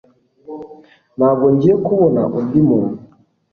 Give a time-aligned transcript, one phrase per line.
[1.17, 2.97] Ntabwo ngiye kubona undi muntu